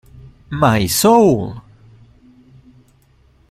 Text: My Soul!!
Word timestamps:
My 0.49 0.87
Soul!! 0.87 1.61